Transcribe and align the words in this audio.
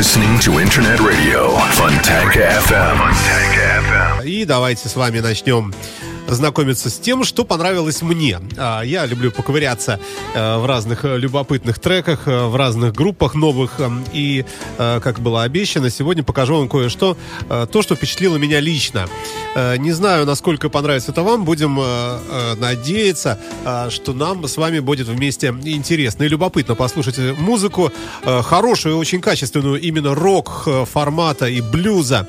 listening. 0.00 0.38
To 0.40 0.58
Internet 0.58 0.98
Radio 0.98 1.58
Fontanka 1.76 2.40
FM. 2.66 4.24
И 4.24 4.46
давайте 4.46 4.88
с 4.88 4.96
вами 4.96 5.20
начнем 5.20 5.74
знакомиться 6.34 6.90
с 6.90 6.98
тем, 6.98 7.24
что 7.24 7.44
понравилось 7.44 8.02
мне. 8.02 8.38
А, 8.56 8.82
Я 8.82 9.04
люблю 9.06 9.32
поковыряться 9.32 9.98
э, 10.34 10.58
в 10.58 10.66
разных 10.66 11.04
э, 11.04 11.18
любопытных 11.18 11.78
треках, 11.80 12.28
э, 12.28 12.46
в 12.46 12.54
разных 12.56 12.94
группах 12.94 13.34
новых. 13.34 13.80
эм, 13.80 14.04
И, 14.12 14.44
как 14.76 15.20
было 15.20 15.42
обещано, 15.42 15.90
сегодня 15.90 16.22
покажу 16.22 16.56
вам 16.56 16.68
кое-что, 16.68 17.16
то, 17.48 17.82
что 17.82 17.94
впечатлило 17.94 18.36
меня 18.36 18.60
лично. 18.60 19.06
Не 19.78 19.92
знаю, 19.92 20.26
насколько 20.26 20.68
понравится 20.68 21.12
это 21.12 21.22
вам. 21.22 21.44
Будем 21.44 21.80
надеяться, 22.60 23.38
что 23.90 24.12
нам 24.12 24.46
с 24.46 24.56
вами 24.56 24.80
будет 24.80 25.08
вместе 25.08 25.48
интересно 25.64 26.24
и 26.24 26.28
любопытно 26.28 26.74
послушать 26.74 27.18
музыку, 27.38 27.92
хорошую, 28.24 28.96
очень 28.98 29.20
качественную, 29.20 29.80
именно 29.90 30.14
рок 30.14 30.62
э, 30.66 30.84
формата 30.84 31.46
и 31.46 31.60
блюза, 31.60 32.26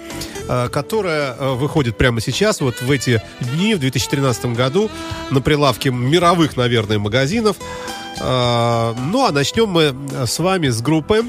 э, 0.47 0.69
которая 0.69 1.33
э, 1.33 1.53
выходит 1.53 1.97
прямо 1.97 2.19
сейчас, 2.21 2.61
вот 2.61 2.81
в 2.81 2.91
эти 2.91 3.21
дни, 3.39 3.75
в 3.75 3.79
2013 3.79 4.45
году, 4.47 4.89
на 5.29 5.41
прилавке 5.41 5.91
мировых, 5.91 6.57
наверное, 6.57 6.99
магазинов. 6.99 7.55
Э, 8.19 8.93
Ну, 9.11 9.25
а 9.25 9.31
начнем 9.31 9.69
мы 9.69 9.95
с 10.25 10.39
вами 10.39 10.69
с 10.69 10.81
группы, 10.81 11.23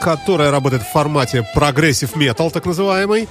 которая 0.00 0.50
работает 0.50 0.82
в 0.82 0.92
формате 0.92 1.44
progressive 1.54 2.14
metal, 2.16 2.50
так 2.50 2.66
называемый. 2.66 3.28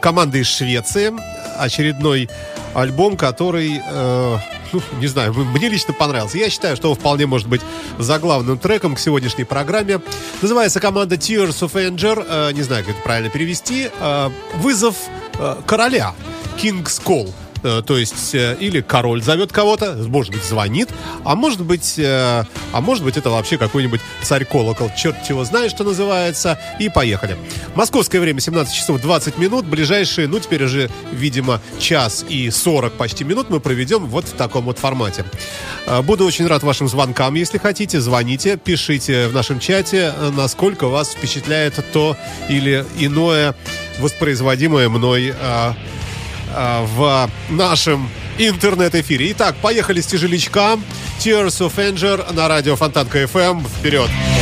Команда 0.00 0.38
из 0.38 0.46
Швеции. 0.46 1.12
Очередной 1.58 2.28
альбом, 2.74 3.16
который, 3.16 3.80
э, 3.84 4.36
ну, 4.72 4.82
не 5.00 5.06
знаю, 5.06 5.34
мне 5.34 5.68
лично 5.68 5.92
понравился. 5.92 6.38
Я 6.38 6.50
считаю, 6.50 6.76
что 6.76 6.90
он 6.90 6.96
вполне 6.96 7.26
может 7.26 7.48
быть 7.48 7.60
заглавным 7.98 8.58
треком 8.58 8.94
к 8.94 8.98
сегодняшней 9.00 9.44
программе. 9.44 10.00
Называется 10.42 10.80
команда 10.80 11.16
Tears 11.16 11.60
of 11.60 11.72
Anger. 11.72 12.24
Э, 12.28 12.52
не 12.52 12.62
знаю, 12.62 12.84
как 12.84 12.94
это 12.94 13.02
правильно 13.02 13.30
перевести. 13.30 13.90
Э, 14.00 14.30
вызов 14.56 14.96
э, 15.38 15.56
короля. 15.66 16.14
King's 16.56 17.02
Call. 17.04 17.32
Э, 17.62 17.82
То 17.84 17.96
есть, 17.96 18.34
э, 18.34 18.56
или 18.60 18.80
король 18.80 19.22
зовет 19.22 19.52
кого-то, 19.52 19.94
может 20.08 20.32
быть, 20.32 20.44
звонит, 20.44 20.88
а 21.24 21.34
может 21.34 21.62
быть, 21.62 21.98
э, 21.98 22.44
а 22.72 22.80
может 22.80 23.04
быть, 23.04 23.16
это 23.16 23.30
вообще 23.30 23.58
какой-нибудь 23.58 24.00
царь-колокол. 24.22 24.90
Черт 24.96 25.16
его 25.28 25.44
знает, 25.44 25.70
что 25.70 25.84
называется. 25.84 26.58
И 26.78 26.88
поехали. 26.88 27.36
Московское 27.74 28.20
время 28.20 28.40
17 28.40 28.74
часов 28.74 29.00
20 29.00 29.38
минут. 29.38 29.66
Ближайшие, 29.66 30.28
ну, 30.28 30.38
теперь 30.38 30.64
уже, 30.64 30.90
видимо, 31.12 31.60
час 31.78 32.24
и 32.28 32.50
40 32.50 32.94
почти 32.94 33.24
минут 33.24 33.50
мы 33.50 33.60
проведем 33.60 34.06
вот 34.06 34.26
в 34.26 34.32
таком 34.32 34.64
вот 34.64 34.78
формате. 34.78 35.24
Буду 36.02 36.26
очень 36.26 36.46
рад 36.46 36.62
вашим 36.62 36.88
звонкам, 36.88 37.34
если 37.34 37.58
хотите. 37.58 38.00
Звоните, 38.00 38.56
пишите 38.56 39.28
в 39.28 39.34
нашем 39.34 39.58
чате, 39.58 40.12
насколько 40.36 40.88
вас 40.88 41.10
впечатляет 41.10 41.74
то 41.92 42.16
или 42.48 42.84
иное 42.98 43.54
воспроизводимое 43.98 44.88
мной 44.88 45.34
в 46.54 47.30
нашем 47.48 48.08
интернет-эфире. 48.38 49.32
Итак, 49.32 49.56
поехали 49.56 50.00
с 50.00 50.06
тяжелячка. 50.06 50.78
Tears 51.18 51.58
of 51.60 51.74
Anger 51.76 52.32
на 52.32 52.48
радио 52.48 52.76
Фонтанка 52.76 53.22
FM. 53.22 53.66
Вперед! 53.78 54.08
Fontanka 54.08 54.37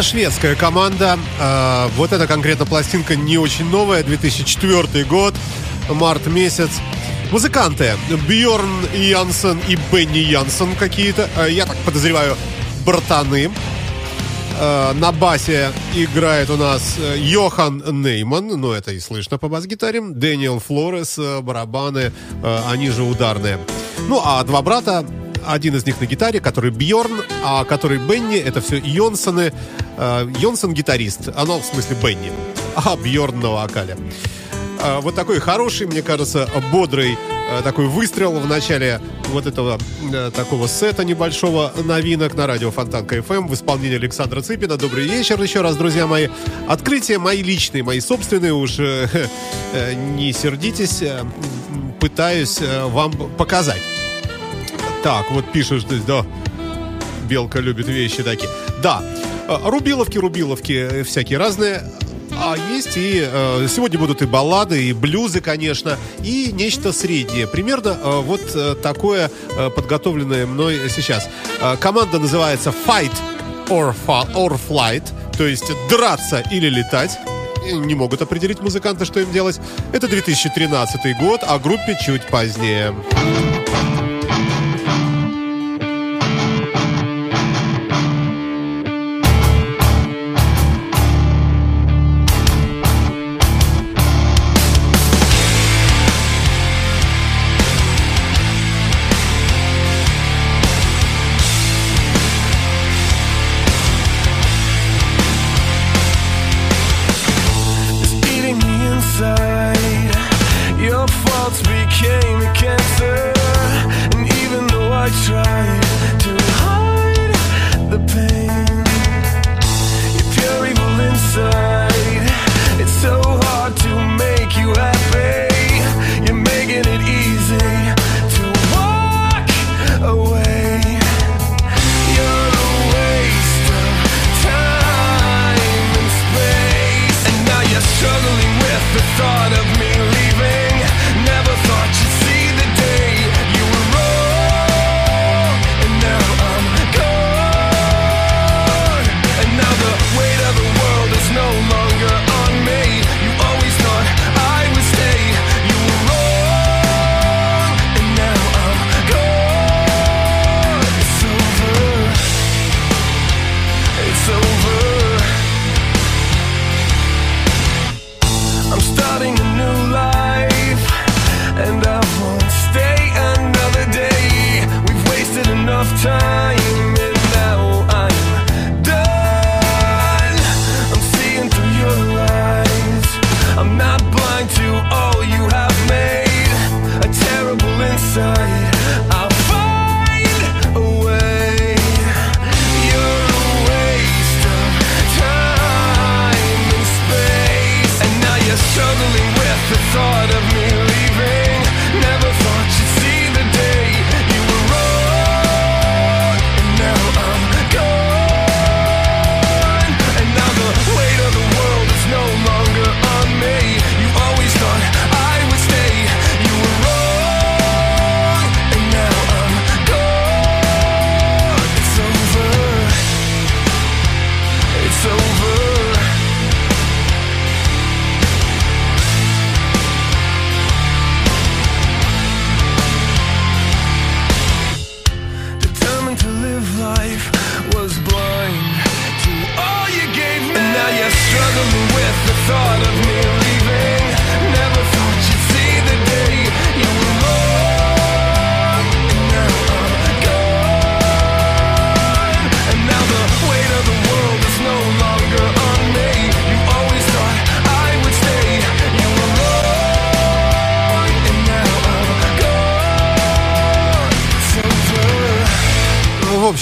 Это 0.00 0.08
шведская 0.08 0.54
команда. 0.54 1.18
Э, 1.38 1.88
Вот 1.98 2.14
эта 2.14 2.26
конкретно 2.26 2.64
пластинка 2.64 3.16
не 3.16 3.36
очень 3.36 3.68
новая, 3.68 4.02
2004 4.02 5.04
год, 5.04 5.34
март 5.90 6.26
месяц. 6.26 6.70
Музыканты 7.30 7.92
Бьорн 8.26 8.86
Янсен 8.94 9.60
и 9.68 9.76
Бенни 9.92 10.16
Янсен 10.20 10.74
какие-то. 10.76 11.28
Э, 11.36 11.50
Я 11.50 11.66
так 11.66 11.76
подозреваю, 11.84 12.34
братаны. 12.86 13.50
Э, 14.58 14.92
На 14.94 15.12
басе 15.12 15.70
играет 15.94 16.48
у 16.48 16.56
нас 16.56 16.96
э, 16.98 17.18
Йохан 17.18 17.82
Нейман, 18.02 18.46
ну 18.58 18.72
это 18.72 18.92
и 18.92 19.00
слышно 19.00 19.36
по 19.36 19.48
бас-гитаре, 19.48 20.00
Дэниел 20.00 20.60
Флорес, 20.60 21.18
барабаны, 21.42 22.10
они 22.70 22.88
же 22.88 23.02
ударные. 23.02 23.58
Ну 24.08 24.18
а 24.24 24.42
два 24.44 24.62
брата, 24.62 25.04
один 25.46 25.76
из 25.76 25.86
них 25.86 26.00
на 26.00 26.06
гитаре, 26.06 26.40
который 26.40 26.70
Бьорн, 26.70 27.22
а 27.44 27.64
который 27.64 27.98
Бенни, 27.98 28.38
это 28.38 28.60
все 28.60 28.78
Йонсоны. 28.78 29.52
Э, 29.96 30.28
Йонсон 30.38 30.72
гитарист, 30.74 31.28
оно 31.36 31.60
в 31.60 31.64
смысле 31.64 31.96
Бенни, 32.02 32.32
а 32.74 32.96
Бьорн 32.96 33.40
на 33.40 33.50
вокале. 33.50 33.96
Э, 34.82 35.00
Вот 35.00 35.14
такой 35.14 35.40
хороший, 35.40 35.86
мне 35.86 36.02
кажется, 36.02 36.48
бодрый 36.72 37.16
э, 37.50 37.62
такой 37.62 37.86
выстрел 37.86 38.32
в 38.38 38.46
начале 38.46 39.00
вот 39.32 39.46
этого 39.46 39.78
э, 40.12 40.30
такого 40.34 40.66
сета 40.66 41.04
небольшого 41.04 41.72
новинок 41.84 42.34
на 42.34 42.46
радио 42.46 42.70
Фонтанка 42.70 43.16
FM 43.16 43.46
в 43.46 43.54
исполнении 43.54 43.96
Александра 43.96 44.40
Цыпина. 44.40 44.76
Добрый 44.76 45.06
вечер 45.06 45.40
еще 45.42 45.60
раз, 45.60 45.76
друзья 45.76 46.06
мои. 46.06 46.28
Открытия 46.68 47.18
мои 47.18 47.42
личные, 47.42 47.82
мои 47.82 48.00
собственные, 48.00 48.54
уж 48.54 48.78
э, 48.78 49.08
э, 49.72 49.94
не 49.94 50.32
сердитесь, 50.32 51.02
пытаюсь 52.00 52.60
вам 52.86 53.12
показать. 53.36 53.99
Так, 55.02 55.30
вот 55.30 55.50
пишешь 55.50 55.82
здесь, 55.82 56.02
да, 56.02 56.26
Белка 57.28 57.60
любит 57.60 57.88
вещи 57.88 58.22
такие. 58.22 58.50
Да, 58.82 59.02
э, 59.48 59.56
рубиловки, 59.64 60.18
рубиловки 60.18 60.72
э, 60.72 61.02
всякие 61.04 61.38
разные. 61.38 61.82
А 62.32 62.56
есть 62.56 62.96
и 62.96 63.22
э, 63.24 63.66
сегодня 63.68 63.98
будут 63.98 64.22
и 64.22 64.26
баллады, 64.26 64.82
и 64.82 64.92
блюзы, 64.92 65.40
конечно, 65.40 65.96
и 66.22 66.50
нечто 66.52 66.92
среднее. 66.92 67.46
Примерно 67.46 67.96
э, 68.02 68.20
вот 68.20 68.40
э, 68.54 68.74
такое 68.82 69.30
э, 69.56 69.70
подготовленное 69.70 70.46
мной 70.46 70.80
сейчас. 70.90 71.28
Э, 71.60 71.76
команда 71.78 72.18
называется 72.18 72.72
Fight 72.86 73.12
or, 73.68 73.94
or 74.06 74.58
Flight, 74.68 75.04
то 75.36 75.46
есть 75.46 75.70
драться 75.88 76.42
или 76.50 76.68
летать. 76.68 77.18
Не 77.72 77.94
могут 77.94 78.22
определить 78.22 78.60
музыканты, 78.60 79.04
что 79.04 79.20
им 79.20 79.30
делать. 79.32 79.60
Это 79.92 80.08
2013 80.08 81.18
год, 81.18 81.40
а 81.46 81.58
группе 81.58 81.98
чуть 82.04 82.26
позднее. 82.26 82.94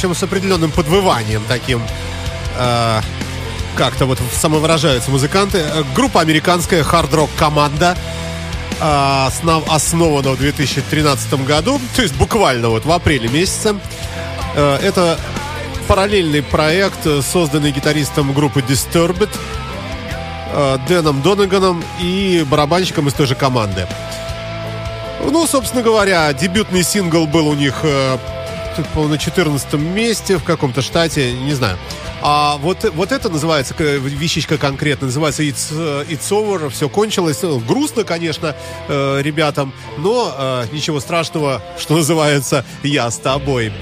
Общем, 0.09 0.21
с 0.21 0.23
определенным 0.23 0.71
подвыванием 0.71 1.43
таким. 1.49 1.83
э, 2.57 3.01
как-то 3.77 4.07
вот 4.07 4.19
самовыражаются 4.33 5.11
музыканты. 5.11 5.59
Э, 5.59 5.85
Группа 5.95 6.21
американская 6.23 6.83
хард-рок 6.83 7.29
команда. 7.37 7.95
э, 8.81 8.85
основ- 8.85 9.65
основана 9.69 10.31
в 10.31 10.39
2013 10.39 11.45
году, 11.45 11.79
то 11.97 12.01
есть 12.03 12.15
буквально 12.15 12.69
вот 12.71 12.85
в 12.87 12.91
апреле 12.93 13.29
месяце. 13.29 13.75
Э, 14.57 14.79
Это 14.83 15.19
параллельный 15.89 16.43
проект, 16.43 17.05
э, 17.07 17.21
созданный 17.23 17.71
гитаристом 17.73 18.33
группы 18.33 18.61
Disturbed, 18.61 19.29
э, 20.55 20.79
Дэном 20.89 21.21
Донаганом 21.23 21.85
и 22.01 22.47
барабанщиком 22.49 23.09
из 23.09 23.13
той 23.15 23.27
же 23.27 23.35
команды. 23.35 23.87
Ну, 25.23 25.47
собственно 25.47 25.83
говоря, 25.83 26.33
дебютный 26.33 26.83
сингл 26.83 27.27
был 27.27 27.49
у 27.49 27.55
них 27.55 27.85
на 28.95 29.19
14 29.19 29.73
месте 29.75 30.39
в 30.39 30.45
каком-то 30.45 30.83
штате, 30.83 31.33
не 31.33 31.55
знаю. 31.55 31.79
А 32.21 32.57
вот, 32.59 32.85
вот 32.95 33.13
это 33.13 33.29
называется, 33.29 33.75
вещичка 33.79 34.59
конкретно, 34.59 35.07
называется 35.07 35.43
It's, 35.43 35.69
э, 35.71 36.05
it's 36.09 36.29
Over, 36.31 36.69
все 36.71 36.89
кончилось. 36.89 37.43
Ну, 37.43 37.61
грустно, 37.61 38.05
конечно, 38.05 38.57
э, 38.89 39.21
ребятам, 39.23 39.73
но 39.99 40.35
э, 40.37 40.65
ничего 40.73 41.01
страшного, 41.01 41.63
что 41.79 41.97
называется, 41.97 42.65
я 42.83 43.11
с 43.11 43.19
тобой. 43.19 43.73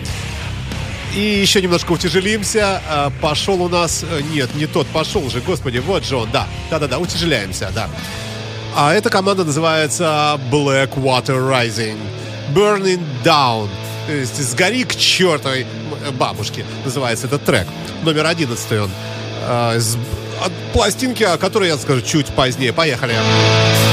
И 1.15 1.21
еще 1.21 1.63
немножко 1.63 1.93
утяжелимся. 1.93 2.83
Пошел 3.23 3.63
у 3.63 3.71
нас... 3.71 4.05
Нет, 4.35 4.55
не 4.55 4.67
тот 4.67 4.87
пошел 4.89 5.31
же, 5.31 5.41
господи, 5.41 5.79
вот 5.79 6.05
же 6.05 6.17
он, 6.17 6.31
да. 6.31 6.47
Да-да-да, 6.71 6.99
утяжеляемся, 6.99 7.71
да. 7.75 7.89
А 8.75 8.93
эта 8.93 9.09
команда 9.09 9.45
называется 9.45 10.39
Blackwater 10.51 11.39
Rising. 11.51 11.97
Burning 12.55 13.03
Down. 13.25 13.71
«Сгори 14.39 14.85
к 14.85 14.95
чертовой 14.97 15.67
бабушке» 16.19 16.65
называется 16.85 17.27
этот 17.27 17.45
трек. 17.45 17.67
Номер 18.03 18.27
11 18.27 18.73
он. 18.73 18.91
А, 19.45 19.79
с- 19.79 19.97
пластинки, 20.73 21.23
о 21.23 21.37
которой 21.39 21.69
я 21.69 21.77
скажу 21.79 22.03
чуть 22.03 22.27
позднее. 22.27 22.73
Поехали. 22.73 23.15
Burning 23.15 23.86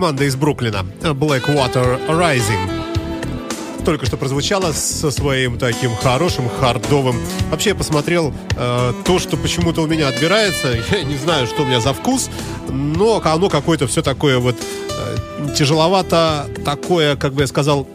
команда 0.00 0.24
из 0.24 0.34
Бруклина 0.34 0.86
Blackwater 1.02 2.00
Rising 2.08 3.84
только 3.84 4.06
что 4.06 4.16
прозвучала 4.16 4.72
со 4.72 5.10
своим 5.10 5.58
таким 5.58 5.94
хорошим, 5.94 6.48
хардовым. 6.48 7.20
Вообще 7.50 7.70
я 7.70 7.74
посмотрел 7.74 8.32
э, 8.56 8.92
то, 9.04 9.18
что 9.18 9.36
почему-то 9.36 9.82
у 9.82 9.86
меня 9.86 10.08
отбирается. 10.08 10.68
Я 10.90 11.02
не 11.02 11.18
знаю, 11.18 11.46
что 11.46 11.64
у 11.64 11.66
меня 11.66 11.80
за 11.80 11.92
вкус, 11.92 12.30
но 12.70 13.20
оно 13.22 13.50
какое-то 13.50 13.86
все 13.88 14.00
такое 14.00 14.38
вот 14.38 14.56
э, 14.56 15.54
тяжеловато, 15.54 16.48
такое, 16.64 17.16
как 17.16 17.34
бы 17.34 17.42
я 17.42 17.46
сказал, 17.46 17.86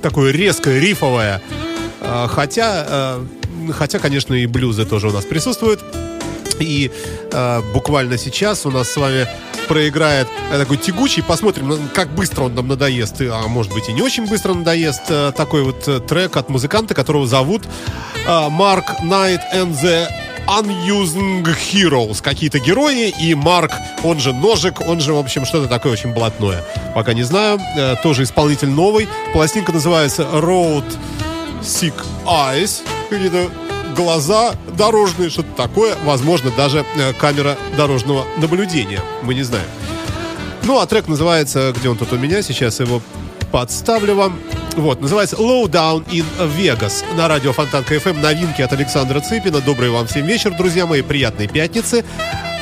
такое 0.00 0.32
резкое, 0.32 0.80
рифовое. 0.80 1.42
Э, 2.00 2.26
хотя, 2.26 2.86
э, 2.88 3.72
хотя, 3.72 3.98
конечно, 3.98 4.32
и 4.32 4.46
блюзы 4.46 4.86
тоже 4.86 5.08
у 5.08 5.12
нас 5.12 5.26
присутствуют. 5.26 5.84
И 6.58 6.90
э, 7.32 7.60
буквально 7.74 8.16
сейчас 8.16 8.64
у 8.64 8.70
нас 8.70 8.90
с 8.90 8.96
вами 8.96 9.26
проиграет 9.70 10.26
э, 10.50 10.58
такой 10.58 10.78
тягучий. 10.78 11.22
Посмотрим, 11.22 11.68
ну, 11.68 11.78
как 11.94 12.08
быстро 12.08 12.42
он 12.42 12.56
нам 12.56 12.66
надоест. 12.66 13.20
А 13.20 13.46
может 13.46 13.72
быть 13.72 13.88
и 13.88 13.92
не 13.92 14.02
очень 14.02 14.26
быстро 14.26 14.52
надоест. 14.52 15.02
Э, 15.08 15.32
такой 15.36 15.62
вот 15.62 15.86
э, 15.86 16.00
трек 16.00 16.36
от 16.36 16.48
музыканта, 16.48 16.92
которого 16.92 17.24
зовут 17.24 17.62
э, 18.26 18.48
Марк 18.48 18.86
Найт 19.04 19.40
and 19.54 19.70
the 19.80 20.08
Unusing 20.48 21.44
Heroes. 21.44 22.20
Какие-то 22.20 22.58
герои. 22.58 23.14
И 23.22 23.36
Марк, 23.36 23.70
он 24.02 24.18
же 24.18 24.32
Ножик, 24.32 24.80
он 24.80 24.98
же, 24.98 25.12
в 25.12 25.18
общем, 25.18 25.44
что-то 25.44 25.68
такое 25.68 25.92
очень 25.92 26.12
блатное. 26.12 26.64
Пока 26.92 27.12
не 27.12 27.22
знаю. 27.22 27.60
Э, 27.76 27.94
тоже 28.02 28.24
исполнитель 28.24 28.70
новый. 28.70 29.08
Пластинка 29.32 29.70
называется 29.70 30.22
Road 30.32 30.84
Sick 31.62 31.94
Eyes. 32.26 32.82
Какие-то 33.08 33.48
глаза 34.00 34.54
дорожные, 34.76 35.28
что-то 35.28 35.52
такое. 35.56 35.94
Возможно, 36.04 36.50
даже 36.56 36.84
э, 36.96 37.12
камера 37.12 37.58
дорожного 37.76 38.24
наблюдения. 38.38 39.00
Мы 39.22 39.34
не 39.34 39.42
знаем. 39.42 39.68
Ну, 40.64 40.78
а 40.78 40.86
трек 40.86 41.06
называется, 41.06 41.72
где 41.76 41.88
он 41.88 41.96
тут 41.96 42.12
у 42.12 42.16
меня, 42.16 42.42
сейчас 42.42 42.80
его 42.80 43.02
подставлю 43.52 44.14
вам. 44.14 44.40
Вот, 44.76 45.00
называется 45.00 45.36
Low 45.36 45.64
Down 45.64 46.06
in 46.06 46.24
Vegas 46.56 47.04
на 47.16 47.28
радио 47.28 47.52
Фонтанка 47.52 47.94
FM. 47.96 48.20
Новинки 48.20 48.62
от 48.62 48.72
Александра 48.72 49.20
Цыпина. 49.20 49.60
Добрый 49.60 49.90
вам 49.90 50.06
всем 50.06 50.24
вечер, 50.26 50.56
друзья 50.56 50.86
мои. 50.86 51.02
Приятной 51.02 51.48
пятницы. 51.48 52.04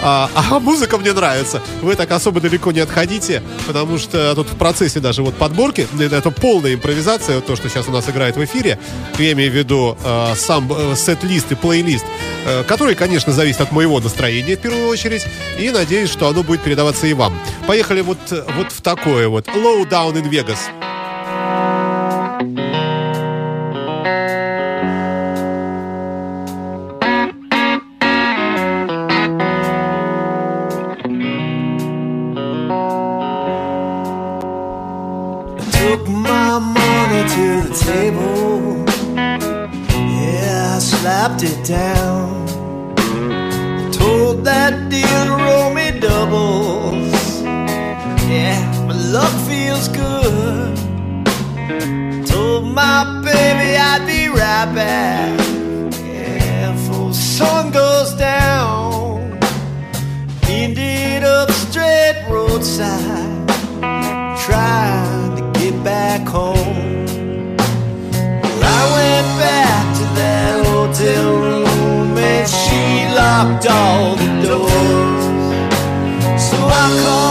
А, 0.02 0.30
а 0.34 0.60
музыка 0.60 0.98
мне 0.98 1.12
нравится. 1.12 1.60
Вы 1.82 1.94
так 1.96 2.10
особо 2.10 2.40
далеко 2.40 2.72
не 2.72 2.80
отходите, 2.80 3.42
потому 3.66 3.98
что 3.98 4.34
тут 4.34 4.48
в 4.48 4.56
процессе 4.56 5.00
даже 5.00 5.22
вот 5.22 5.34
подборки, 5.34 5.86
это 5.98 6.30
полная 6.30 6.74
импровизация, 6.74 7.40
то, 7.40 7.56
что 7.56 7.68
сейчас 7.68 7.88
у 7.88 7.92
нас 7.92 8.08
играет 8.08 8.36
в 8.36 8.44
эфире. 8.44 8.78
Я 9.18 9.32
имею 9.32 9.50
в 9.50 9.54
виду 9.54 9.96
э, 10.02 10.34
сам 10.36 10.70
э, 10.72 10.94
сет-лист 10.96 11.50
и 11.52 11.54
плейлист, 11.54 12.04
э, 12.46 12.64
который, 12.64 12.94
конечно, 12.94 13.32
зависит 13.32 13.60
от 13.60 13.72
моего 13.72 14.00
настроения 14.00 14.56
в 14.56 14.60
первую 14.60 14.88
очередь, 14.88 15.26
и 15.58 15.70
надеюсь, 15.70 16.10
что 16.10 16.28
оно 16.28 16.42
будет 16.42 16.62
передаваться 16.62 17.06
и 17.06 17.12
вам. 17.12 17.38
Поехали 17.66 18.00
вот, 18.00 18.18
вот 18.30 18.72
в 18.72 18.80
такое 18.80 19.28
вот. 19.28 19.46
Low 19.48 19.88
Down 19.88 20.14
in 20.14 20.30
Vegas. 20.30 20.87
Table. 37.78 38.84
Yeah, 39.16 40.74
I 40.76 40.78
slapped 40.78 41.42
it 41.42 41.64
down. 41.64 42.46
Told 43.92 44.44
that 44.44 44.88
deal 44.90 45.24
to 45.28 45.36
roll 45.44 45.74
me 45.74 45.98
doubles. 46.00 47.42
Yeah, 48.28 48.60
my 48.86 48.96
luck 49.16 49.32
feels 49.48 49.88
good. 49.88 50.76
Told 52.26 52.64
my 52.74 53.22
baby 53.24 53.76
I'd 53.76 54.04
be 54.06 54.28
right 54.28 54.74
back. 54.74 55.37
Hotel 71.08 71.32
room 71.36 72.18
and 72.18 72.48
she 72.48 73.06
locked 73.14 73.66
all 73.66 74.16
the 74.16 74.42
doors. 74.46 75.24
So 76.40 76.56
I 76.56 77.02
called 77.02 77.27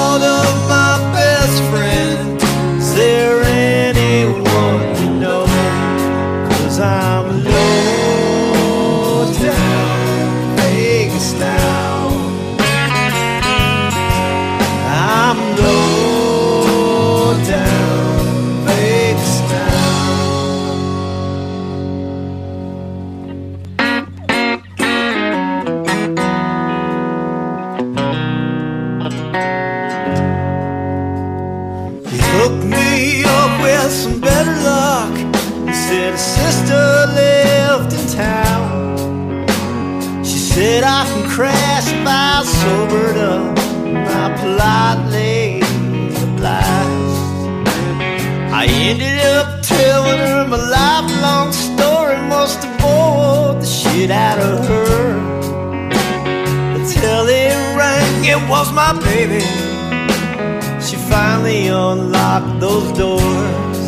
my 58.87 58.99
baby. 59.03 59.43
She 60.85 60.95
finally 60.95 61.67
unlocked 61.67 62.59
those 62.61 62.89
doors. 62.97 63.79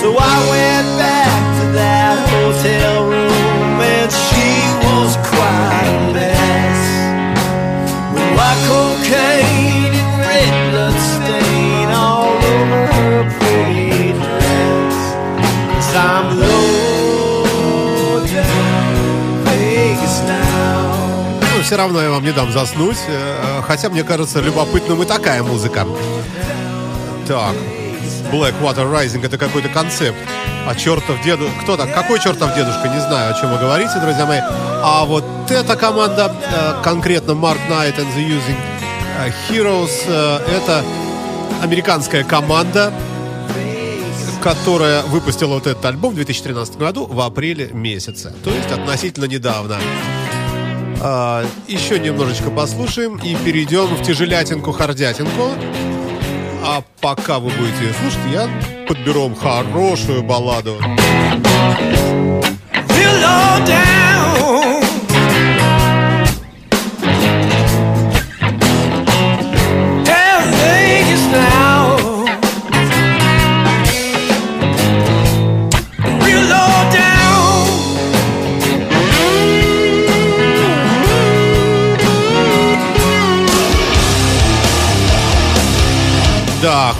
So 0.00 0.08
I 0.18 0.36
went 0.52 0.88
back 1.04 1.40
to 1.58 1.64
that 1.80 2.16
hotel 2.32 3.08
room 3.08 3.76
and 3.96 4.10
she 4.26 4.50
was 4.84 5.10
quite 5.32 5.88
a 5.96 6.00
mess. 6.16 6.80
With 8.12 8.30
white 8.36 8.60
cocaine 8.68 9.49
все 21.70 21.76
равно 21.76 22.02
я 22.02 22.10
вам 22.10 22.24
не 22.24 22.32
дам 22.32 22.50
заснуть, 22.50 22.96
э, 23.06 23.62
хотя 23.64 23.90
мне 23.90 24.02
кажется 24.02 24.40
любопытным 24.40 25.04
и 25.04 25.06
такая 25.06 25.40
музыка. 25.44 25.86
Так, 27.28 27.54
Blackwater 28.32 28.92
Rising 28.92 29.24
это 29.24 29.38
какой-то 29.38 29.68
концепт. 29.68 30.18
А 30.66 30.74
чертов 30.74 31.22
деду... 31.22 31.48
Кто 31.62 31.76
так? 31.76 31.94
Какой 31.94 32.18
чертов 32.18 32.56
дедушка? 32.56 32.88
Не 32.88 33.00
знаю, 33.00 33.32
о 33.32 33.40
чем 33.40 33.52
вы 33.52 33.58
говорите, 33.58 34.00
друзья 34.00 34.26
мои. 34.26 34.40
А 34.82 35.04
вот 35.04 35.24
эта 35.48 35.76
команда, 35.76 36.34
э, 36.44 36.82
конкретно 36.82 37.34
Mark 37.34 37.60
Knight 37.68 37.96
and 37.98 38.16
the 38.16 38.28
Using 38.28 38.58
э, 39.20 39.30
Heroes, 39.48 40.10
это 40.10 40.82
американская 41.62 42.24
команда, 42.24 42.92
которая 44.42 45.02
выпустила 45.02 45.54
вот 45.54 45.68
этот 45.68 45.84
альбом 45.84 46.14
в 46.14 46.16
2013 46.16 46.78
году 46.78 47.06
в 47.06 47.20
апреле 47.20 47.68
месяце. 47.68 48.32
То 48.42 48.50
есть 48.50 48.72
относительно 48.72 49.26
недавно. 49.26 49.76
А, 51.02 51.46
еще 51.66 51.98
немножечко 51.98 52.50
послушаем 52.50 53.16
и 53.16 53.34
перейдем 53.34 53.86
в 53.86 54.02
тяжелятинку-хардятинку. 54.02 55.50
А 56.62 56.82
пока 57.00 57.38
вы 57.38 57.50
будете 57.50 57.94
слушать, 58.00 58.20
я 58.32 58.48
подберу 58.86 59.22
вам 59.22 59.34
хорошую 59.34 60.22
балладу. 60.22 60.78
Down. 63.30 63.66
Down 63.66 64.39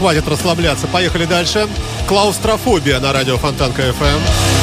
хватит 0.01 0.27
расслабляться. 0.29 0.87
Поехали 0.87 1.27
дальше. 1.27 1.69
Клаустрофобия 2.09 3.01
на 3.01 3.13
радио 3.13 3.37
Фонтанка. 3.37 3.83
FM. 3.83 4.60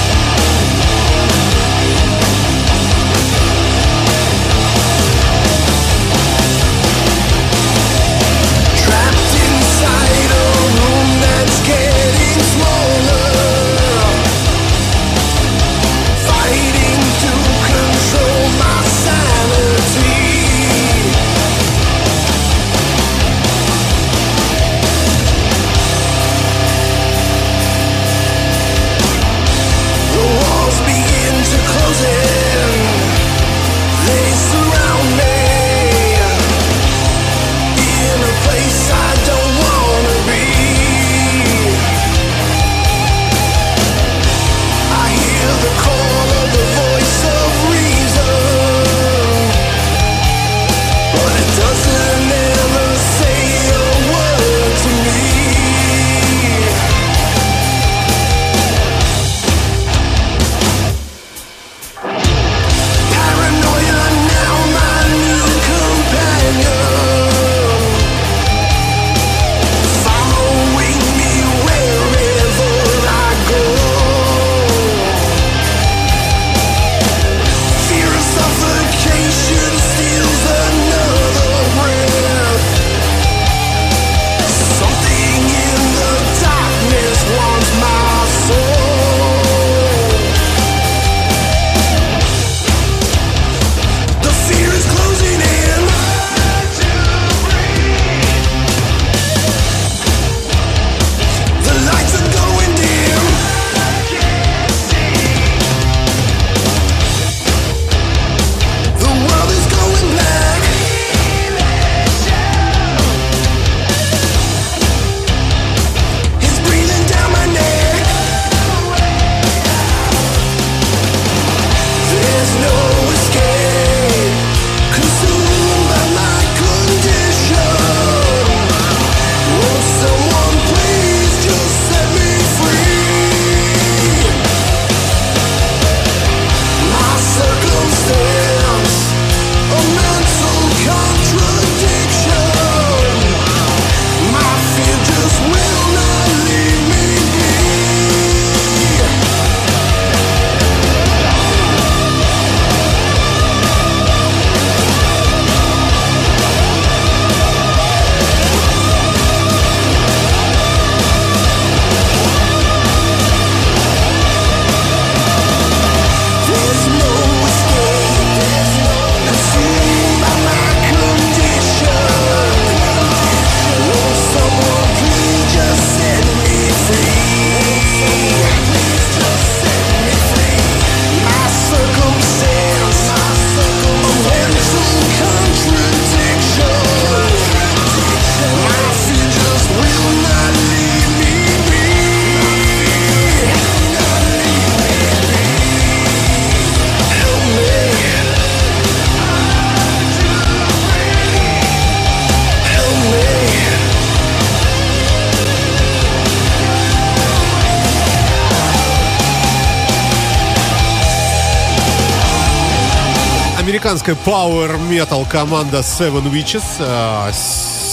Американская 213.77 214.15
Power 214.25 214.75
Metal 214.89 215.23
команда 215.29 215.81
Seven 215.81 216.31
Witches. 216.31 216.63
э, 216.79 217.31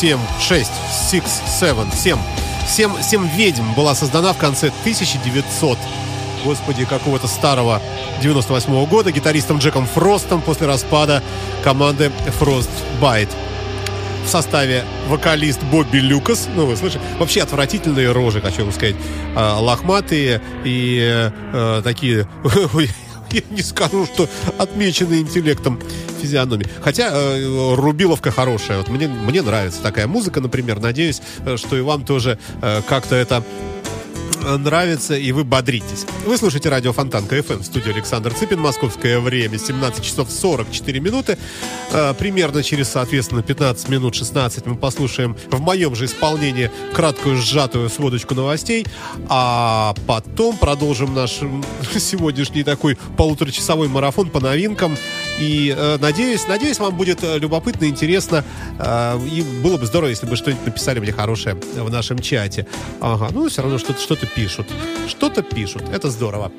7, 0.00 0.18
6, 0.40 0.70
6, 1.10 1.24
7, 1.60 1.74
7. 1.92 2.18
7, 2.66 3.02
7 3.02 3.28
ведьм 3.36 3.74
была 3.74 3.94
создана 3.94 4.32
в 4.32 4.38
конце 4.38 4.68
1900 4.68 5.76
господи, 6.42 6.86
какого-то 6.86 7.26
старого 7.28 7.82
98 8.22 8.86
года 8.86 9.12
гитаристом 9.12 9.58
Джеком 9.58 9.86
Фростом 9.86 10.40
после 10.40 10.66
распада 10.66 11.22
команды 11.62 12.10
Frostbite. 12.40 13.28
В 14.24 14.28
составе 14.28 14.84
вокалист 15.08 15.62
Бобби 15.64 15.98
Люкас. 15.98 16.48
Ну, 16.56 16.64
вы 16.64 16.76
слышите? 16.78 17.02
Вообще 17.18 17.42
отвратительные 17.42 18.10
рожи, 18.10 18.40
хочу 18.40 18.62
вам 18.62 18.72
сказать. 18.72 18.96
А, 19.36 19.60
лохматые 19.60 20.40
и 20.64 21.30
э, 21.52 21.82
такие... 21.84 22.26
Я 23.34 23.42
не 23.50 23.62
скажу, 23.62 24.06
что 24.06 24.28
отмеченные 24.58 25.22
интеллектом 25.22 25.80
физиономии. 26.22 26.68
Хотя 26.80 27.10
э, 27.12 27.74
Рубиловка 27.74 28.30
хорошая. 28.30 28.78
Вот 28.78 28.88
мне, 28.88 29.08
мне 29.08 29.42
нравится 29.42 29.82
такая 29.82 30.06
музыка, 30.06 30.40
например. 30.40 30.78
Надеюсь, 30.78 31.20
э, 31.44 31.56
что 31.56 31.76
и 31.76 31.80
вам 31.80 32.04
тоже 32.04 32.38
э, 32.62 32.82
как-то 32.88 33.16
это 33.16 33.42
нравится, 34.58 35.14
и 35.14 35.32
вы 35.32 35.44
бодритесь. 35.44 36.06
Вы 36.26 36.36
слушаете 36.36 36.68
радио 36.68 36.92
Фонтан 36.92 37.26
КФМ, 37.26 37.62
студия 37.62 37.92
Александр 37.92 38.32
Цыпин, 38.32 38.60
московское 38.60 39.20
время, 39.20 39.58
17 39.58 40.04
часов 40.04 40.30
44 40.30 41.00
минуты. 41.00 41.38
Э, 41.92 42.14
примерно 42.14 42.62
через, 42.62 42.88
соответственно, 42.88 43.42
15 43.42 43.88
минут 43.88 44.14
16 44.14 44.66
мы 44.66 44.76
послушаем 44.76 45.36
в 45.50 45.60
моем 45.60 45.94
же 45.94 46.06
исполнении 46.06 46.70
краткую 46.92 47.36
сжатую 47.36 47.88
сводочку 47.88 48.34
новостей, 48.34 48.86
а 49.28 49.94
потом 50.06 50.56
продолжим 50.56 51.14
наш 51.14 51.40
сегодняшний 51.98 52.64
такой 52.64 52.96
полуторачасовой 53.16 53.88
марафон 53.88 54.30
по 54.30 54.40
новинкам. 54.40 54.96
И 55.38 55.74
э, 55.76 55.98
надеюсь, 56.00 56.46
надеюсь, 56.46 56.78
вам 56.78 56.96
будет 56.96 57.24
э, 57.24 57.38
любопытно, 57.38 57.86
интересно. 57.86 58.44
э, 58.78 59.20
и 59.26 59.42
было 59.62 59.76
бы 59.76 59.86
здорово, 59.86 60.10
если 60.10 60.26
бы 60.26 60.36
что-нибудь 60.36 60.66
написали 60.66 61.00
мне 61.00 61.12
хорошее 61.12 61.56
в 61.74 61.90
нашем 61.90 62.18
чате. 62.18 62.66
Ага, 63.00 63.28
ну 63.32 63.48
все 63.48 63.62
равно 63.62 63.78
что-то 63.78 64.00
что 64.00 64.14
пишут. 64.34 64.66
Что-то 65.08 65.42
пишут. 65.42 65.82
Это 65.92 66.10
здорово. 66.10 66.52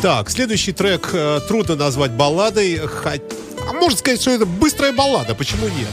Так, 0.00 0.30
следующий 0.30 0.72
трек 0.72 1.10
э, 1.12 1.40
трудно 1.48 1.76
назвать 1.76 2.12
балладой. 2.12 2.78
Хоть... 2.78 3.22
А 3.68 3.72
можно 3.72 3.96
сказать, 3.96 4.20
что 4.20 4.30
это 4.30 4.46
быстрая 4.46 4.92
баллада. 4.92 5.34
Почему 5.34 5.66
нет? 5.68 5.88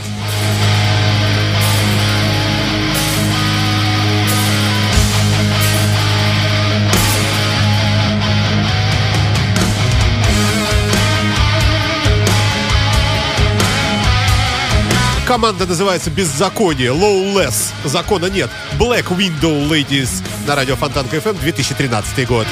Команда 15.32 15.66
называется 15.66 16.10
«Беззаконие», 16.10 16.90
«Lowless», 16.90 17.72
«Закона 17.86 18.26
нет», 18.26 18.50
«Black 18.78 19.06
Window 19.18 19.66
Ladies», 19.70 20.22
на 20.46 20.56
радио 20.56 20.76
Фонтанка 20.76 21.18
FM 21.18 21.40
2013 21.40 22.28
год. 22.28 22.48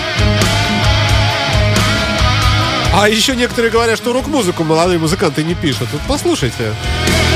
А 2.93 3.07
еще 3.07 3.35
некоторые 3.35 3.71
говорят, 3.71 3.97
что 3.97 4.13
рок-музыку 4.13 4.63
молодые 4.63 4.99
музыканты 4.99 5.43
не 5.43 5.55
пишут. 5.55 5.87
Вот 5.91 6.01
послушайте. 6.07 6.73
You 7.07 7.28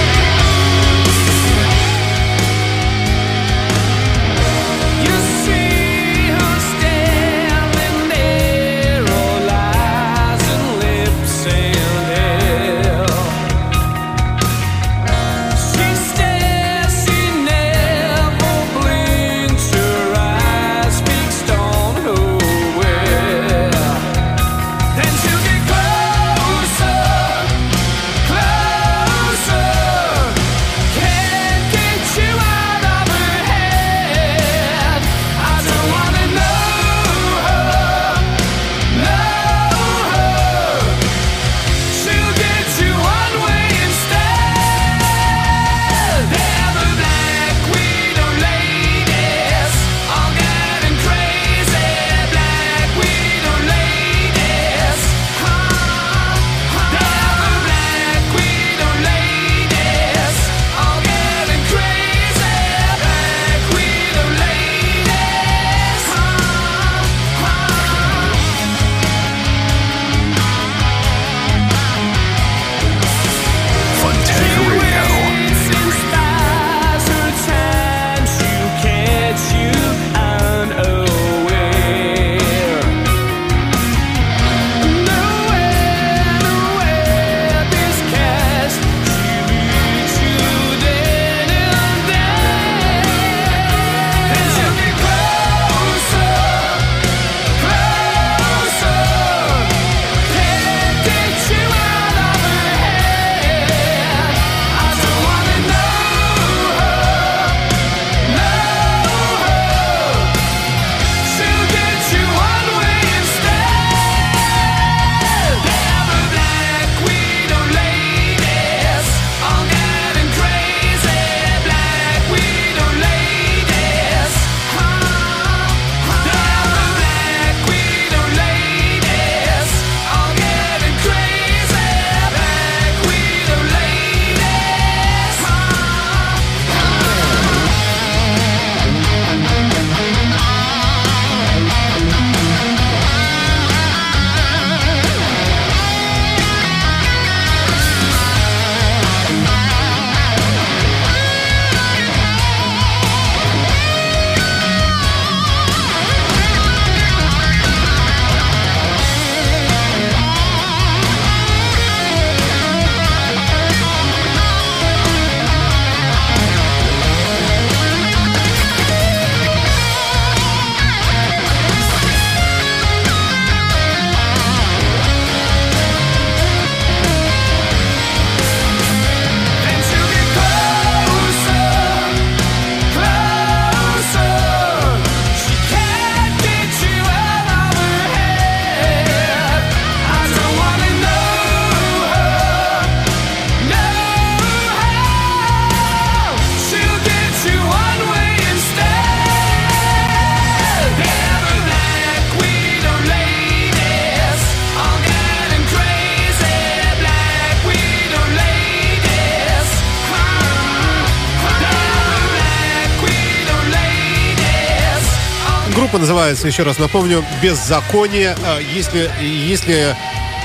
Группа 215.94 216.08
называется, 216.08 216.48
еще 216.48 216.64
раз 216.64 216.80
напомню, 216.80 217.24
«Беззаконие». 217.40 218.36
А, 218.44 218.58
Если, 218.58 219.12
если, 219.22 219.96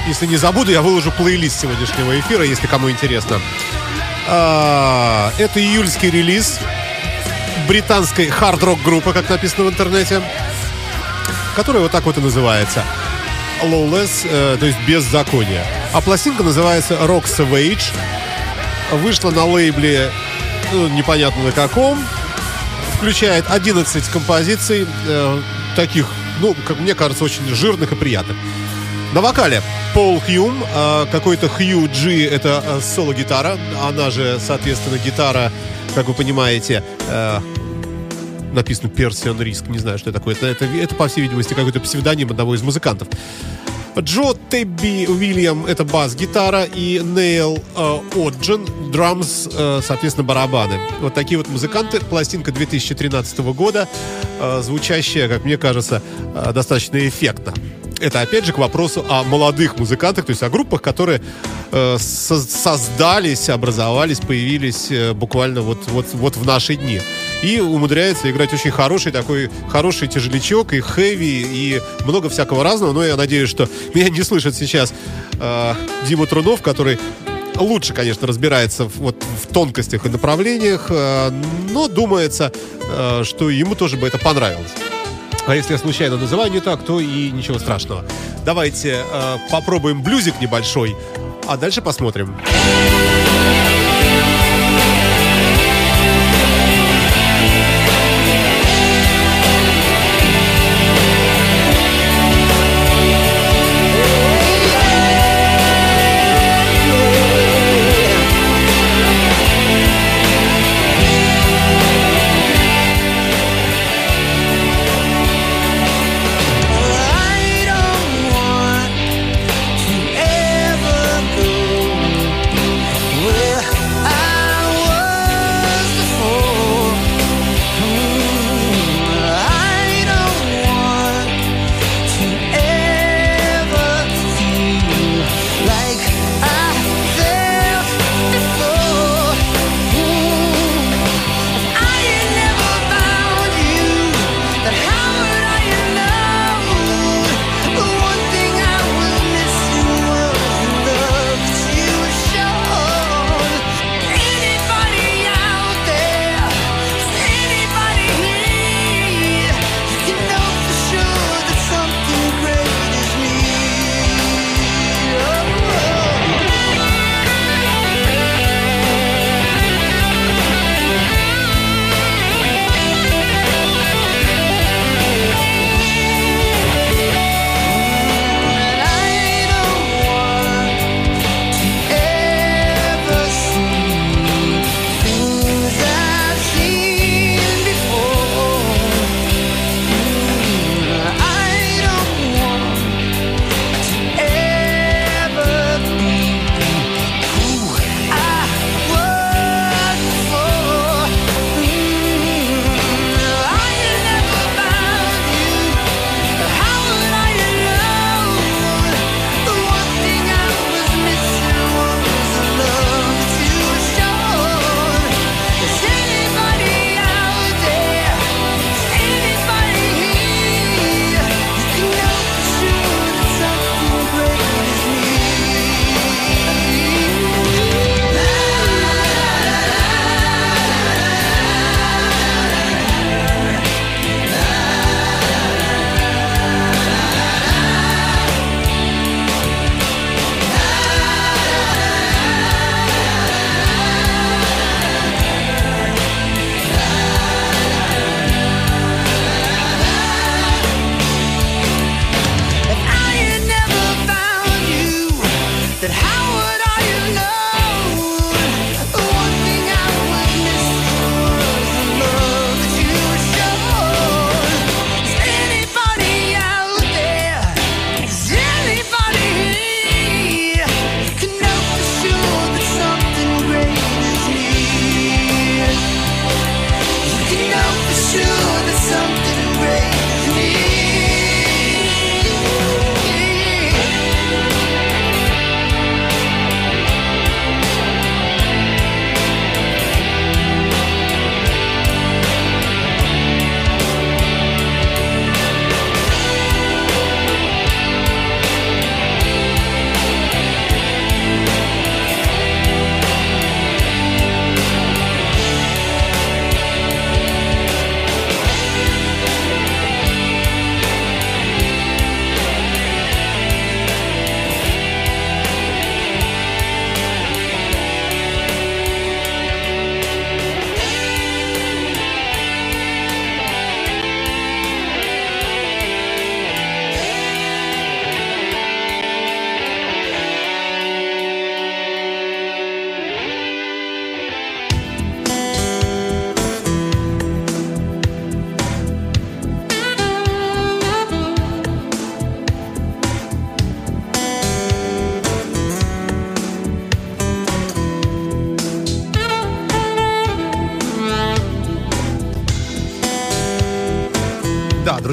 если 0.06 0.26
не 0.26 0.36
забуду, 0.36 0.70
я 0.70 0.82
выложу 0.82 1.10
плейлист 1.10 1.58
сегодняшнего 1.58 2.20
эфира, 2.20 2.44
если 2.44 2.66
кому 2.66 2.90
интересно. 2.90 3.40
А, 4.28 5.32
Это 5.38 5.58
июльский 5.58 6.10
релиз 6.10 6.60
британской 7.66 8.28
хард-рок 8.28 8.82
группы, 8.82 9.14
как 9.14 9.30
написано 9.30 9.64
в 9.64 9.70
интернете, 9.70 10.20
которая 11.56 11.80
вот 11.82 11.92
так 11.92 12.04
вот 12.04 12.18
и 12.18 12.20
называется. 12.20 12.84
Lawless, 13.62 14.28
э, 14.30 14.58
то 14.60 14.66
есть 14.66 14.78
беззаконие. 14.86 15.64
А 15.94 16.02
пластинка 16.02 16.42
называется 16.42 16.92
Rock 16.92 17.24
Savage. 17.24 17.94
Вышла 18.92 19.30
на 19.30 19.46
лейбле 19.46 20.12
ну, 20.72 20.88
непонятно 20.88 21.44
на 21.44 21.52
каком. 21.52 22.04
Включает 22.98 23.44
11 23.48 24.08
композиций, 24.08 24.86
э, 25.06 25.40
таких, 25.76 26.06
ну, 26.40 26.54
как 26.66 26.80
мне 26.80 26.94
кажется, 26.94 27.24
очень 27.24 27.46
жирных 27.54 27.92
и 27.92 27.94
приятных. 27.94 28.36
На 29.14 29.20
вокале 29.20 29.62
Пол 29.94 30.20
Хьюм, 30.20 30.62
э, 30.62 31.06
какой-то 31.10 31.48
Хью 31.48 31.88
Джи, 31.92 32.24
это 32.24 32.62
э, 32.66 32.80
соло-гитара, 32.80 33.56
она 33.82 34.10
же, 34.10 34.38
соответственно, 34.44 34.98
гитара, 34.98 35.52
как 35.94 36.08
вы 36.08 36.14
понимаете, 36.14 36.82
э, 37.08 37.40
написано 38.52 38.88
Персион 38.88 39.40
Риск, 39.40 39.68
не 39.68 39.78
знаю, 39.78 39.98
что 39.98 40.10
это 40.10 40.18
такое. 40.18 40.34
Это, 40.34 40.46
это, 40.46 40.64
это, 40.64 40.94
по 40.94 41.06
всей 41.08 41.22
видимости, 41.22 41.54
какой-то 41.54 41.80
псевдоним 41.80 42.30
одного 42.30 42.54
из 42.54 42.62
музыкантов. 42.62 43.08
Джо 44.00 44.34
Тебби 44.50 45.06
Уильям— 45.08 45.66
это 45.66 45.84
бас-гитара, 45.84 46.64
и 46.64 47.00
Нейл 47.02 47.58
э, 47.76 47.98
Оджин— 48.16 48.66
драмс, 48.92 49.48
э, 49.52 49.80
соответственно, 49.84 50.26
барабаны. 50.26 50.78
Вот 51.00 51.14
такие 51.14 51.36
вот 51.38 51.48
музыканты. 51.48 52.00
Пластинка 52.00 52.52
2013 52.52 53.52
года, 53.52 53.88
э, 54.40 54.60
звучащая, 54.62 55.28
как 55.28 55.44
мне 55.44 55.56
кажется, 55.58 56.02
достаточно 56.54 57.06
эффектно. 57.08 57.52
это 58.00 58.20
опять 58.20 58.44
же 58.46 58.52
к 58.52 58.58
вопросу 58.58 59.04
о 59.08 59.24
молодых 59.24 59.76
музыкантах, 59.76 60.26
то 60.26 60.30
есть 60.30 60.44
о 60.44 60.48
группах, 60.48 60.80
которые 60.80 61.20
со- 61.72 62.40
создались, 62.40 63.48
образовались, 63.48 64.20
появились 64.20 64.92
буквально 65.14 65.62
вот, 65.62 65.78
вот, 65.88 66.06
вот 66.12 66.36
в 66.36 66.46
наши 66.46 66.76
дни. 66.76 67.00
И 67.42 67.60
умудряется 67.60 68.30
играть 68.30 68.52
очень 68.52 68.70
хороший 68.70 69.12
такой, 69.12 69.50
хороший 69.68 70.08
тяжелячок 70.08 70.72
и 70.72 70.80
хэви, 70.80 71.46
и 71.48 71.80
много 72.04 72.28
всякого 72.28 72.64
разного. 72.64 72.92
Но 72.92 73.04
я 73.04 73.16
надеюсь, 73.16 73.48
что 73.48 73.68
меня 73.94 74.08
не 74.08 74.22
слышит 74.22 74.54
сейчас 74.54 74.92
э, 75.40 75.74
Дима 76.06 76.26
Трунов, 76.26 76.62
который 76.62 76.98
лучше, 77.56 77.92
конечно, 77.92 78.26
разбирается 78.26 78.84
в, 78.84 78.96
вот, 78.98 79.16
в 79.42 79.52
тонкостях 79.52 80.06
и 80.06 80.08
направлениях, 80.08 80.86
э, 80.90 81.30
но 81.70 81.88
думается, 81.88 82.52
э, 82.90 83.22
что 83.24 83.50
ему 83.50 83.74
тоже 83.74 83.96
бы 83.96 84.06
это 84.06 84.18
понравилось. 84.18 84.72
А 85.46 85.56
если 85.56 85.72
я 85.72 85.78
случайно 85.78 86.16
называю 86.16 86.50
не 86.50 86.60
так, 86.60 86.84
то 86.84 87.00
и 87.00 87.30
ничего 87.30 87.58
страшного. 87.58 88.04
Давайте 88.44 89.02
э, 89.10 89.36
попробуем 89.50 90.02
блюзик 90.02 90.40
небольшой, 90.40 90.96
а 91.46 91.56
дальше 91.56 91.82
посмотрим. 91.82 92.36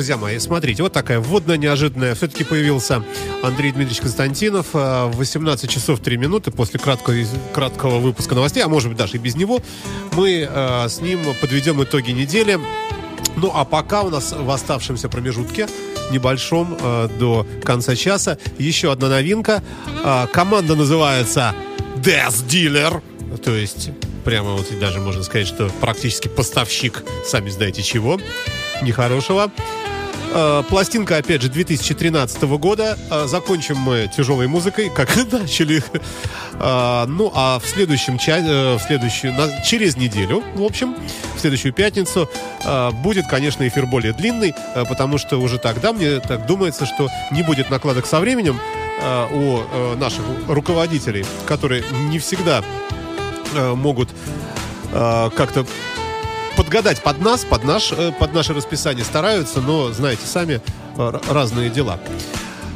Друзья 0.05 0.17
мои, 0.17 0.37
смотрите, 0.37 0.83
вот 0.83 0.93
такая 0.93 1.19
вводная 1.19 1.57
неожиданная. 1.57 2.13
Все-таки 2.13 2.43
появился 2.43 3.03
Андрей 3.41 3.71
Дмитриевич 3.71 4.01
Константинов 4.01 4.67
э, 4.73 5.05
в 5.07 5.17
18 5.17 5.67
часов 5.67 5.99
3 5.99 6.17
минуты 6.17 6.51
после 6.51 6.79
краткого, 6.79 7.15
краткого 7.55 7.97
выпуска 7.97 8.35
новостей, 8.35 8.61
а 8.61 8.67
может 8.67 8.89
быть 8.89 8.99
даже 8.99 9.15
и 9.15 9.17
без 9.17 9.35
него. 9.35 9.63
Мы 10.11 10.47
э, 10.47 10.87
с 10.87 11.01
ним 11.01 11.21
подведем 11.41 11.81
итоги 11.81 12.11
недели. 12.11 12.59
Ну, 13.35 13.51
а 13.51 13.65
пока 13.65 14.03
у 14.03 14.11
нас 14.11 14.31
в 14.31 14.47
оставшемся 14.47 15.09
промежутке 15.09 15.67
небольшом 16.11 16.77
э, 16.79 17.09
до 17.17 17.47
конца 17.63 17.95
часа 17.95 18.37
еще 18.59 18.91
одна 18.91 19.09
новинка. 19.09 19.63
Э, 20.03 20.27
команда 20.31 20.75
называется 20.75 21.55
Death 21.95 22.45
Dealer, 22.47 23.01
то 23.43 23.55
есть 23.55 23.89
прямо 24.23 24.51
вот 24.51 24.67
даже 24.79 24.99
можно 24.99 25.23
сказать, 25.23 25.47
что 25.47 25.71
практически 25.81 26.27
поставщик, 26.27 27.03
сами 27.25 27.49
знаете 27.49 27.81
чего, 27.81 28.19
нехорошего. 28.83 29.51
Э, 30.37 30.63
Пластинка, 30.69 31.15
опять 31.17 31.41
же, 31.41 31.47
2013 31.49 32.43
года. 32.57 32.97
Э, 33.09 33.25
Закончим 33.25 33.77
мы 33.77 34.09
тяжелой 34.13 34.47
музыкой, 34.47 34.89
как 34.93 35.15
начали. 35.31 35.81
Э, 36.59 37.05
Ну, 37.07 37.31
а 37.33 37.57
в 37.59 37.65
следующем 37.65 38.17
ча- 38.17 38.39
э, 38.39 38.75
в 38.75 38.81
следующую, 38.81 39.33
через 39.65 39.95
неделю, 39.95 40.43
в 40.55 40.63
общем, 40.63 40.93
в 41.35 41.39
следующую 41.39 41.71
пятницу 41.73 42.29
будет, 43.03 43.27
конечно, 43.27 43.65
эфир 43.67 43.85
более 43.85 44.11
длинный, 44.13 44.53
потому 44.89 45.17
что 45.17 45.37
уже 45.37 45.57
тогда, 45.57 45.93
мне 45.93 46.19
так 46.19 46.45
думается, 46.47 46.85
что 46.85 47.09
не 47.31 47.43
будет 47.43 47.69
накладок 47.69 48.05
со 48.05 48.19
временем 48.19 48.59
у 49.31 49.59
наших 49.97 50.23
руководителей, 50.47 51.25
которые 51.45 51.83
не 52.09 52.17
всегда 52.19 52.63
могут 53.75 54.09
как-то 54.91 55.65
подгадать 56.65 57.01
под 57.03 57.21
нас, 57.21 57.45
под, 57.45 57.63
наш, 57.63 57.91
э, 57.91 58.11
под 58.11 58.33
наше 58.33 58.53
расписание 58.53 59.05
стараются, 59.05 59.61
но, 59.61 59.91
знаете, 59.91 60.25
сами 60.25 60.61
э, 60.97 61.19
разные 61.29 61.69
дела. 61.69 61.99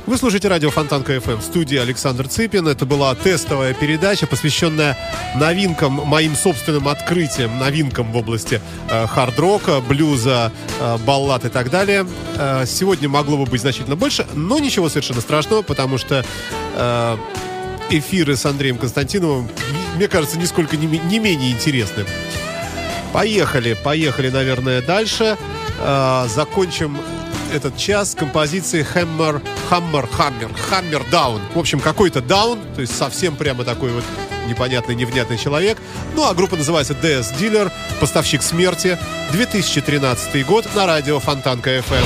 Вы 0.05 0.17
слушаете 0.17 0.47
радио 0.47 0.69
Фонтанка 0.69 1.19
ФМ 1.19 1.37
в 1.37 1.43
студии 1.43 1.77
Александр 1.77 2.27
Цыпин. 2.27 2.67
Это 2.67 2.85
была 2.85 3.13
тестовая 3.15 3.73
передача, 3.73 4.27
посвященная 4.27 4.97
новинкам, 5.35 5.93
моим 5.93 6.35
собственным 6.35 6.87
открытиям, 6.87 7.57
новинкам 7.57 8.11
в 8.11 8.17
области 8.17 8.61
э, 8.89 9.07
хард-рока, 9.07 9.81
блюза, 9.81 10.51
э, 10.79 10.97
баллад 10.99 11.45
и 11.45 11.49
так 11.49 11.71
далее. 11.71 12.05
Э, 12.37 12.65
сегодня 12.67 13.09
могло 13.09 13.37
бы 13.37 13.45
быть 13.45 13.61
значительно 13.61 13.95
больше, 13.95 14.27
но 14.35 14.59
ничего 14.59 14.87
совершенно 14.87 15.21
страшного, 15.21 15.63
потому 15.63 15.97
что 15.97 16.23
э, 16.75 17.17
эфиры 17.89 18.35
с 18.35 18.45
Андреем 18.45 18.77
Константиновым, 18.77 19.49
мне 19.95 20.07
кажется, 20.07 20.37
нисколько 20.37 20.77
не, 20.77 20.85
не 20.85 21.17
менее 21.17 21.51
интересны. 21.51 22.05
Поехали, 23.13 23.73
поехали, 23.73 24.29
наверное, 24.29 24.81
дальше. 24.81 25.37
Э, 25.79 26.27
закончим 26.27 26.97
этот 27.53 27.77
час 27.77 28.15
композицией 28.15 28.85
Hammer, 28.85 29.41
Hammer, 29.69 30.07
Hammer, 30.17 30.51
Hammer 30.69 31.03
Down. 31.11 31.41
В 31.53 31.59
общем, 31.59 31.79
какой-то 31.79 32.19
Down, 32.19 32.59
то 32.75 32.81
есть 32.81 32.95
совсем 32.95 33.35
прямо 33.35 33.63
такой 33.63 33.91
вот 33.91 34.03
непонятный, 34.47 34.95
невнятный 34.95 35.37
человек. 35.37 35.77
Ну, 36.15 36.27
а 36.27 36.33
группа 36.33 36.55
называется 36.55 36.93
DS 36.93 37.35
Dealer, 37.39 37.71
поставщик 37.99 38.41
смерти, 38.41 38.97
2013 39.31 40.45
год 40.45 40.65
на 40.75 40.85
радио 40.85 41.19
Фонтанка 41.19 41.77
FM. 41.77 42.05